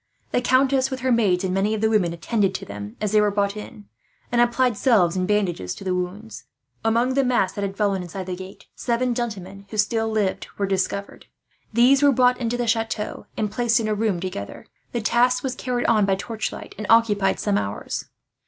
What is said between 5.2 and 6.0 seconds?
bandages to the